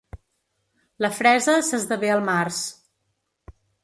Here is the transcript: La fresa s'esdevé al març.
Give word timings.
La 1.05 1.11
fresa 1.17 1.57
s'esdevé 1.67 2.09
al 2.13 2.23
març. 2.31 2.63